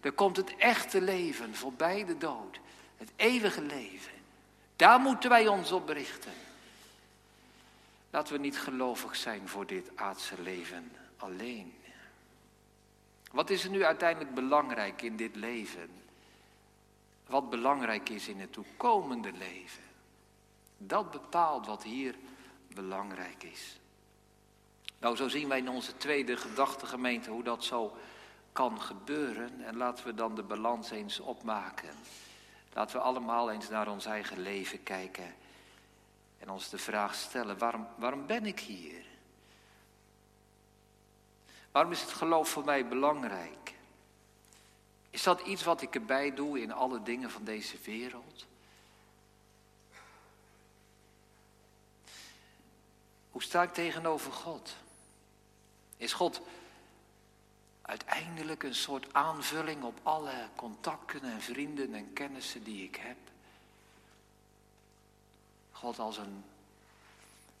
[0.00, 2.58] Er komt het echte leven voorbij de dood.
[2.96, 4.12] Het eeuwige leven.
[4.76, 6.32] Daar moeten wij ons op richten.
[8.10, 11.74] Laten we niet gelovig zijn voor dit aardse leven alleen.
[13.38, 15.90] Wat is er nu uiteindelijk belangrijk in dit leven?
[17.26, 19.82] Wat belangrijk is in het toekomende leven?
[20.78, 22.14] Dat bepaalt wat hier
[22.74, 23.80] belangrijk is.
[24.98, 27.96] Nou, zo zien wij in onze tweede gedachtegemeente hoe dat zo
[28.52, 29.64] kan gebeuren.
[29.64, 31.94] En laten we dan de balans eens opmaken.
[32.72, 35.34] Laten we allemaal eens naar ons eigen leven kijken
[36.38, 39.07] en ons de vraag stellen, waarom, waarom ben ik hier?
[41.72, 43.74] Waarom is het geloof voor mij belangrijk?
[45.10, 48.46] Is dat iets wat ik erbij doe in alle dingen van deze wereld?
[53.30, 54.76] Hoe sta ik tegenover God?
[55.96, 56.40] Is God
[57.88, 63.16] uiteindelijk een soort aanvulling op alle contacten en vrienden en kennissen die ik heb.
[65.72, 66.44] God als een,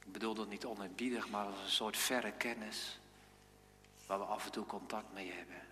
[0.04, 2.98] ik bedoel dat niet onerbiedig, maar als een soort verre kennis
[4.08, 5.62] waar we af en toe contact mee hebben.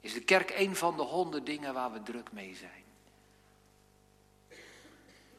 [0.00, 2.84] Is de kerk een van de honderd dingen waar we druk mee zijn?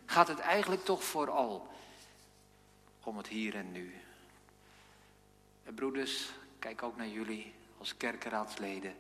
[0.06, 1.68] Gaat het eigenlijk toch vooral
[3.04, 3.96] om het hier en nu?
[5.64, 6.30] En broeders,
[6.60, 8.96] kijk ook naar jullie als kerkenraadsleden.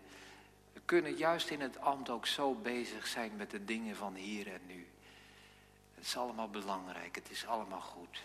[0.74, 4.54] We kunnen juist in het ambt ook zo bezig zijn met de dingen van hier
[4.54, 4.88] en nu.
[5.96, 8.22] Het is allemaal belangrijk, het is allemaal goed.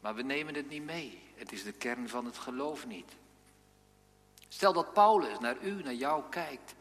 [0.00, 1.22] Maar we nemen het niet mee.
[1.34, 3.12] Het is de kern van het geloof niet.
[4.48, 6.74] Stel dat Paulus naar u, naar jou kijkt.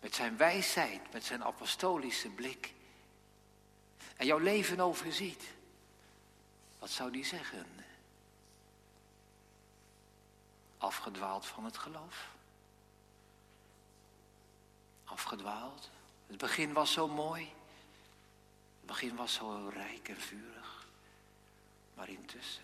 [0.00, 2.72] Met zijn wijsheid, met zijn apostolische blik.
[4.16, 5.44] En jouw leven overziet.
[6.78, 7.66] Wat zou die zeggen?
[10.78, 12.28] Afgedwaald van het geloof.
[15.04, 15.90] Afgedwaald.
[16.26, 17.42] Het begin was zo mooi.
[18.78, 20.59] Het begin was zo rijk en vurig.
[22.00, 22.62] Maar intussen.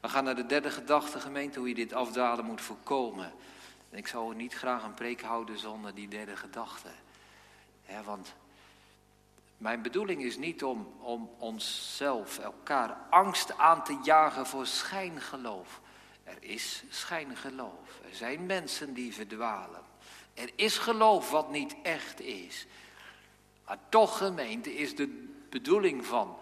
[0.00, 3.32] We gaan naar de derde gedachte, gemeente, hoe je dit afdwalen moet voorkomen.
[3.90, 6.88] En ik zou niet graag een preek houden zonder die derde gedachte.
[8.04, 8.34] want
[9.56, 15.80] mijn bedoeling is niet om, om onszelf, elkaar, angst aan te jagen voor schijngeloof.
[16.24, 18.00] Er is schijngeloof.
[18.08, 19.82] Er zijn mensen die verdwalen.
[20.34, 22.66] Er is geloof wat niet echt is.
[23.66, 26.38] Maar toch, gemeente, is de bedoeling van,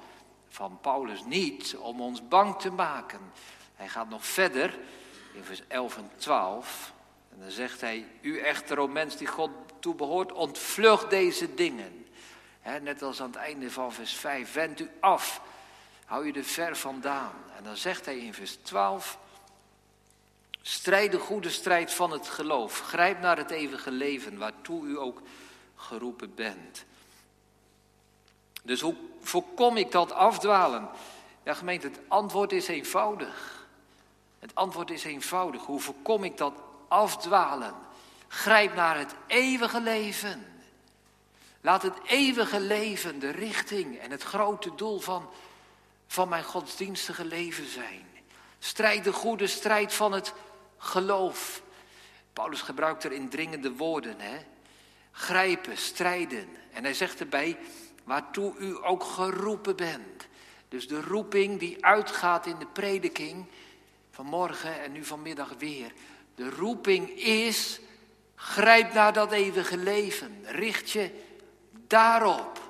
[0.56, 3.20] van Paulus niet om ons bang te maken.
[3.74, 4.78] Hij gaat nog verder
[5.32, 6.92] in vers 11 en 12.
[7.32, 12.06] En dan zegt hij, u echter, o mens die God toebehoort, ontvlucht deze dingen.
[12.82, 15.40] net als aan het einde van vers 5, wend u af,
[16.04, 17.34] hou je er ver vandaan.
[17.56, 19.18] En dan zegt hij in vers 12,
[20.62, 25.22] strijd de goede strijd van het geloof, grijp naar het eeuwige leven, waartoe u ook
[25.74, 26.84] geroepen bent.
[28.66, 30.88] Dus hoe voorkom ik dat afdwalen?
[31.42, 33.66] Ja, gemeente, het antwoord is eenvoudig.
[34.38, 35.62] Het antwoord is eenvoudig.
[35.62, 36.54] Hoe voorkom ik dat
[36.88, 37.74] afdwalen?
[38.28, 40.46] Grijp naar het eeuwige leven.
[41.60, 45.30] Laat het eeuwige leven de richting en het grote doel van,
[46.06, 48.06] van mijn godsdienstige leven zijn.
[48.58, 50.32] Strijd de goede strijd van het
[50.78, 51.62] geloof.
[52.32, 54.20] Paulus gebruikt er indringende woorden.
[54.20, 54.36] Hè?
[55.12, 56.48] Grijpen, strijden.
[56.72, 57.58] En hij zegt erbij,
[58.06, 60.26] waartoe u ook geroepen bent.
[60.68, 63.46] Dus de roeping die uitgaat in de prediking
[64.10, 65.92] vanmorgen en nu vanmiddag weer.
[66.34, 67.80] De roeping is,
[68.34, 70.40] grijp naar dat eeuwige leven.
[70.44, 71.10] Richt je
[71.86, 72.60] daarop.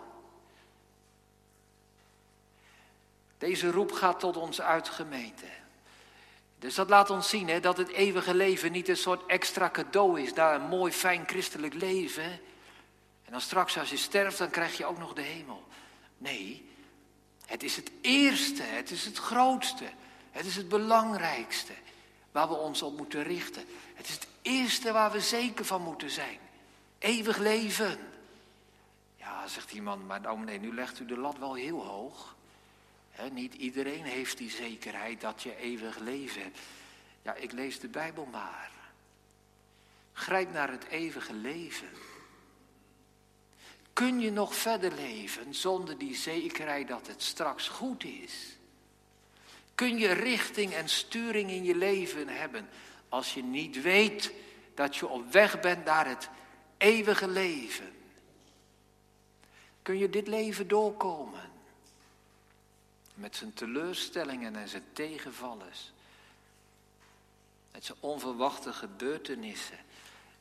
[3.38, 5.46] Deze roep gaat tot ons uit, gemeente.
[6.58, 10.20] Dus dat laat ons zien hè, dat het eeuwige leven niet een soort extra cadeau
[10.20, 12.40] is naar een mooi, fijn christelijk leven.
[13.26, 15.66] En dan straks als je sterft, dan krijg je ook nog de hemel.
[16.18, 16.70] Nee,
[17.46, 19.84] het is het eerste, het is het grootste,
[20.30, 21.72] het is het belangrijkste
[22.32, 23.64] waar we ons op moeten richten.
[23.94, 26.38] Het is het eerste waar we zeker van moeten zijn.
[26.98, 27.98] Eeuwig leven.
[29.16, 32.34] Ja, zegt iemand, maar nee, nu legt u de lat wel heel hoog.
[33.32, 36.58] niet iedereen heeft die zekerheid dat je eeuwig leven hebt.
[37.22, 38.70] Ja, ik lees de Bijbel maar.
[40.12, 41.88] Grijp naar het eeuwige leven.
[43.96, 48.56] Kun je nog verder leven zonder die zekerheid dat het straks goed is?
[49.74, 52.68] Kun je richting en sturing in je leven hebben
[53.08, 54.32] als je niet weet
[54.74, 56.28] dat je op weg bent naar het
[56.76, 57.92] eeuwige leven?
[59.82, 61.50] Kun je dit leven doorkomen?
[63.14, 65.92] Met zijn teleurstellingen en zijn tegenvallers.
[67.72, 69.78] Met zijn onverwachte gebeurtenissen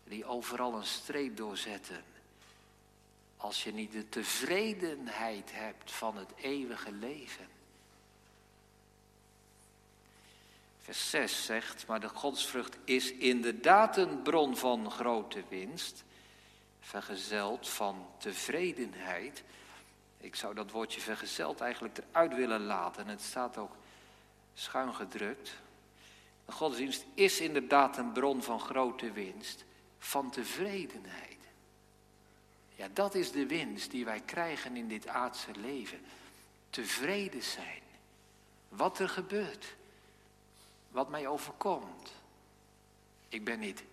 [0.03, 2.14] die overal een streep doorzetten.
[3.37, 7.47] Als je niet de tevredenheid hebt van het eeuwige leven.
[10.79, 16.03] Vers 6 zegt, maar de godsvrucht is inderdaad een bron van grote winst,
[16.79, 19.43] vergezeld van tevredenheid.
[20.17, 23.03] Ik zou dat woordje vergezeld eigenlijk eruit willen laten.
[23.03, 23.75] En het staat ook
[24.53, 25.51] schuin gedrukt.
[26.45, 29.65] De godsdienst is inderdaad een bron van grote winst,
[29.97, 31.34] van tevredenheid.
[32.75, 35.99] Ja, dat is de winst die wij krijgen in dit aardse leven.
[36.69, 37.81] Tevreden zijn.
[38.69, 39.75] Wat er gebeurt.
[40.89, 42.13] Wat mij overkomt.
[43.29, 43.83] Ik ben niet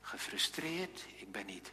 [0.00, 1.04] gefrustreerd.
[1.16, 1.72] Ik ben niet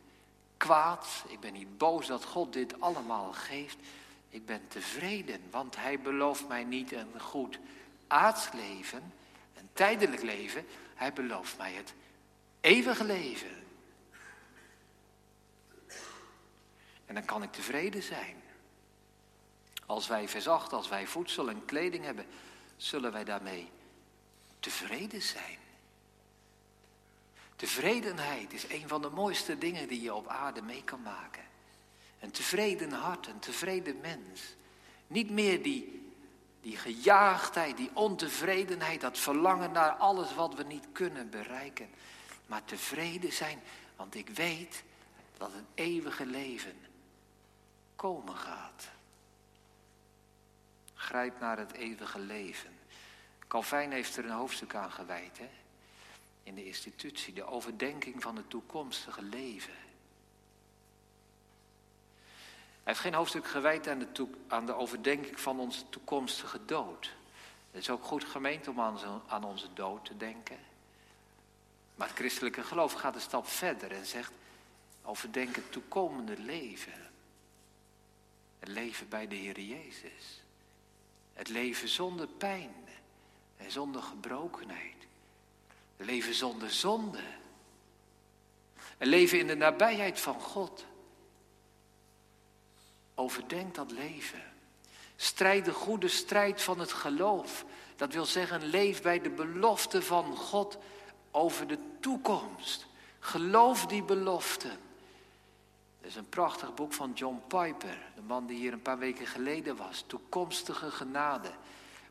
[0.58, 1.08] kwaad.
[1.28, 3.78] Ik ben niet boos dat God dit allemaal geeft.
[4.30, 7.60] Ik ben tevreden, want Hij belooft mij niet een goed
[8.08, 9.14] aards leven,
[9.58, 10.66] een tijdelijk leven.
[10.96, 11.94] Hij belooft mij het
[12.62, 13.67] eeuwige leven.
[17.08, 18.36] En dan kan ik tevreden zijn.
[19.86, 22.26] Als wij verzacht, als wij voedsel en kleding hebben,
[22.78, 23.70] zullen wij daarmee
[24.60, 25.58] tevreden zijn.
[27.56, 31.44] Tevredenheid is een van de mooiste dingen die je op aarde mee kan maken.
[32.20, 34.42] Een tevreden hart, een tevreden mens.
[35.08, 36.12] Niet meer die,
[36.62, 41.90] die gejaagdheid, die ontevredenheid, dat verlangen naar alles wat we niet kunnen bereiken.
[42.46, 43.60] Maar tevreden zijn,
[43.96, 44.84] want ik weet
[45.38, 46.87] dat het eeuwige leven
[47.98, 48.90] komen gaat.
[50.94, 52.78] Grijp naar het eeuwige leven.
[53.48, 55.50] Calvijn heeft er een hoofdstuk aan gewijd, hè?
[56.44, 59.74] in de institutie, de overdenking van het toekomstige leven.
[62.84, 67.16] Hij heeft geen hoofdstuk gewijd aan de, aan de overdenking van onze toekomstige dood.
[67.72, 70.58] Het is ook goed gemeend om aan, aan onze dood te denken.
[71.96, 74.32] Maar het christelijke geloof gaat een stap verder en zegt:
[75.04, 77.08] overdenk het toekomende leven.
[78.60, 80.44] Het leven bij de Heer Jezus.
[81.34, 82.76] Het leven zonder pijn
[83.58, 84.96] en zonder gebrokenheid.
[85.98, 87.24] Het leven zonder zonde.
[88.98, 90.86] Een leven in de nabijheid van God.
[93.16, 94.54] Overdenk dat leven.
[95.16, 97.66] Strijd de goede strijd van het geloof.
[97.96, 100.78] Dat wil zeggen, leef bij de belofte van God
[101.32, 102.86] over de toekomst.
[103.20, 104.70] Geloof die belofte.
[106.02, 109.28] Dat is een prachtig boek van John Piper, de man die hier een paar weken
[109.28, 110.04] geleden was.
[110.08, 111.52] Toekomstige genade.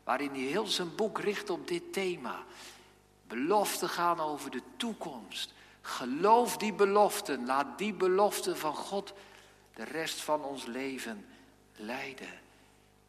[0.03, 2.43] Waarin hij heel zijn boek richt op dit thema.
[3.27, 5.53] Beloften gaan over de toekomst.
[5.81, 7.45] Geloof die beloften.
[7.45, 9.13] Laat die beloften van God
[9.73, 11.25] de rest van ons leven
[11.75, 12.39] leiden.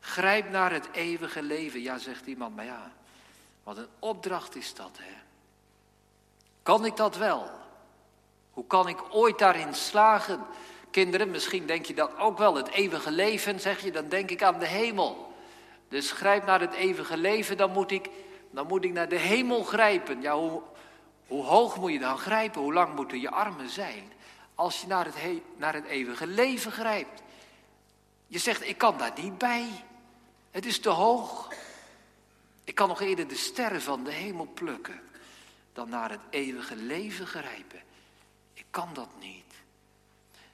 [0.00, 1.80] Grijp naar het eeuwige leven.
[1.80, 2.92] Ja, zegt iemand, maar ja,
[3.62, 5.12] wat een opdracht is dat, hè?
[6.62, 7.50] Kan ik dat wel?
[8.58, 10.40] Hoe kan ik ooit daarin slagen?
[10.90, 12.54] Kinderen, misschien denk je dat ook wel.
[12.54, 15.32] Het eeuwige leven, zeg je, dan denk ik aan de hemel.
[15.88, 18.08] Dus grijp naar het eeuwige leven, dan moet ik,
[18.50, 20.20] dan moet ik naar de hemel grijpen.
[20.20, 20.62] Ja, hoe,
[21.26, 22.60] hoe hoog moet je dan grijpen?
[22.60, 24.12] Hoe lang moeten je armen zijn?
[24.54, 27.22] Als je naar het, naar het eeuwige leven grijpt.
[28.26, 29.66] Je zegt, ik kan daar niet bij.
[30.50, 31.48] Het is te hoog.
[32.64, 35.00] Ik kan nog eerder de sterren van de hemel plukken
[35.72, 37.86] dan naar het eeuwige leven grijpen.
[38.70, 39.54] Kan dat niet.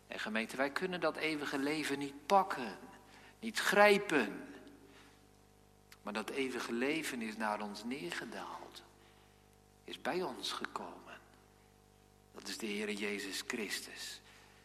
[0.07, 2.79] En gemeente, wij kunnen dat eeuwige leven niet pakken,
[3.41, 4.49] niet grijpen.
[6.03, 8.83] Maar dat eeuwige leven is naar ons neergedaald,
[9.85, 11.19] is bij ons gekomen.
[12.35, 14.21] Dat is de Heer Jezus Christus.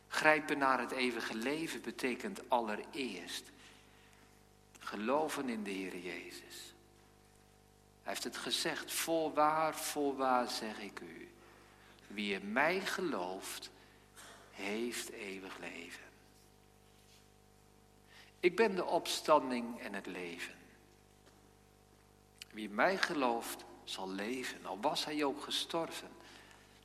[0.07, 3.51] Grijpen naar het eeuwige leven betekent allereerst
[4.79, 6.73] geloven in de Heer Jezus.
[8.03, 11.28] Hij heeft het gezegd, voorwaar, voorwaar zeg ik u.
[12.09, 13.69] Wie in mij gelooft,
[14.51, 16.03] heeft eeuwig leven.
[18.39, 20.55] Ik ben de opstanding en het leven.
[22.51, 26.09] Wie mij gelooft, zal leven, al was hij ook gestorven.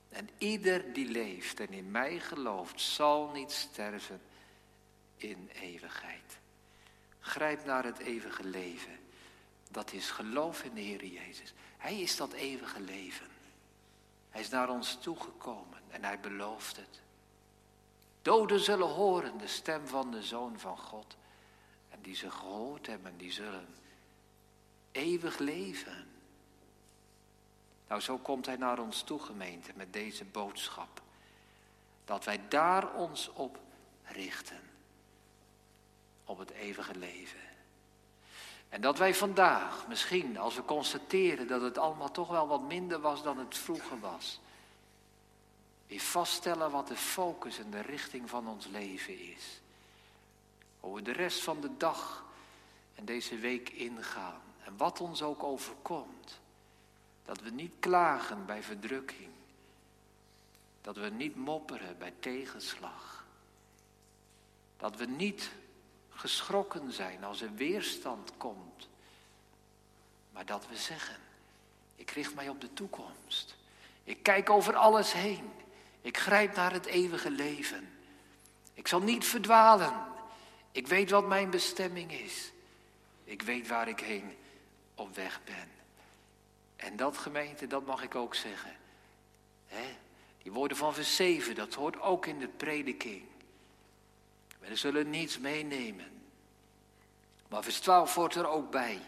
[0.09, 4.21] En ieder die leeft en in mij gelooft, zal niet sterven
[5.17, 6.37] in eeuwigheid.
[7.19, 8.99] Grijp naar het eeuwige leven.
[9.71, 11.53] Dat is geloof in de Heer Jezus.
[11.77, 13.27] Hij is dat eeuwige leven.
[14.45, 17.01] Is naar ons toegekomen en hij belooft het.
[18.21, 21.17] Doden zullen horen de stem van de Zoon van God.
[21.89, 23.67] En die ze gehoord hebben, die zullen
[24.91, 26.07] eeuwig leven.
[27.87, 31.01] Nou, zo komt hij naar ons toe, gemeente, met deze boodschap.
[32.03, 33.59] Dat wij daar ons op
[34.03, 34.61] richten.
[36.25, 37.54] Op het eeuwige leven.
[38.69, 42.99] En dat wij vandaag, misschien als we constateren dat het allemaal toch wel wat minder
[42.99, 44.39] was dan het vroeger was,
[45.87, 49.61] weer vaststellen wat de focus en de richting van ons leven is.
[50.79, 52.25] Hoe we de rest van de dag
[52.95, 56.39] en deze week ingaan en wat ons ook overkomt.
[57.25, 59.29] Dat we niet klagen bij verdrukking.
[60.81, 63.25] Dat we niet mopperen bij tegenslag.
[64.77, 65.51] Dat we niet
[66.15, 68.87] geschrokken zijn als er weerstand komt.
[70.31, 71.15] Maar dat we zeggen,
[71.95, 73.55] ik richt mij op de toekomst.
[74.03, 75.51] Ik kijk over alles heen.
[76.01, 77.89] Ik grijp naar het eeuwige leven.
[78.73, 79.93] Ik zal niet verdwalen.
[80.71, 82.51] Ik weet wat mijn bestemming is.
[83.23, 84.35] Ik weet waar ik heen
[84.95, 85.69] op weg ben.
[86.75, 88.75] En dat gemeente, dat mag ik ook zeggen.
[90.41, 93.23] Die woorden van vers 7, dat hoort ook in de prediking.
[94.67, 96.11] We zullen niets meenemen.
[97.47, 98.99] Maar vers 12 hoort er ook bij.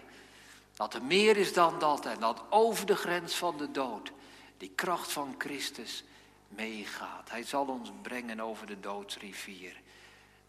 [0.73, 4.11] Dat er meer is dan dat en dat over de grens van de dood
[4.57, 6.03] die kracht van Christus
[6.47, 7.29] meegaat.
[7.29, 9.81] Hij zal ons brengen over de doodsrivier.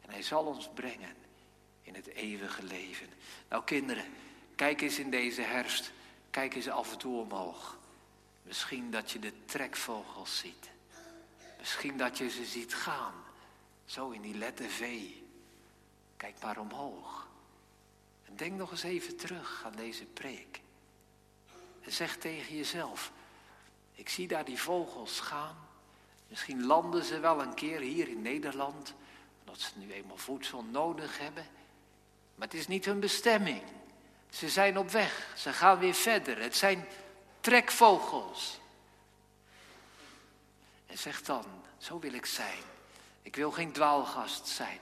[0.00, 1.16] En hij zal ons brengen
[1.82, 3.08] in het eeuwige leven.
[3.48, 4.04] Nou kinderen,
[4.54, 5.92] kijk eens in deze herfst,
[6.30, 7.78] kijk eens af en toe omhoog.
[8.42, 10.70] Misschien dat je de trekvogels ziet.
[11.58, 13.14] Misschien dat je ze ziet gaan.
[13.88, 15.00] Zo in die letter V.
[16.16, 17.28] Kijk maar omhoog.
[18.24, 20.60] En denk nog eens even terug aan deze preek.
[21.80, 23.12] En zeg tegen jezelf:
[23.94, 25.56] Ik zie daar die vogels gaan.
[26.28, 28.94] Misschien landen ze wel een keer hier in Nederland,
[29.40, 31.46] Omdat ze nu eenmaal voedsel nodig hebben.
[32.34, 33.62] Maar het is niet hun bestemming.
[34.30, 35.32] Ze zijn op weg.
[35.36, 36.40] Ze gaan weer verder.
[36.40, 36.86] Het zijn
[37.40, 38.60] trekvogels.
[40.86, 41.44] En zeg dan,
[41.78, 42.67] zo wil ik zijn.
[43.28, 44.78] Ik wil geen dwaalgast zijn.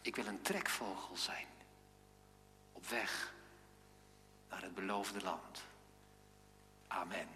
[0.00, 1.46] Ik wil een trekvogel zijn.
[2.72, 3.32] Op weg
[4.48, 5.62] naar het beloofde land.
[6.86, 7.28] Amen.